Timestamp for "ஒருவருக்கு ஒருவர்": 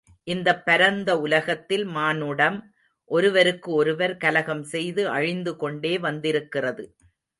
3.11-4.17